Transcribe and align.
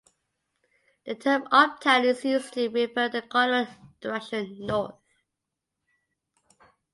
The 1.05 1.13
term 1.13 1.47
"uptown" 1.51 2.05
is 2.05 2.25
used 2.25 2.53
to 2.55 2.67
refer 2.69 3.07
to 3.09 3.21
the 3.21 3.21
cardinal 3.21 3.67
direction 4.01 4.65
north. 4.65 4.95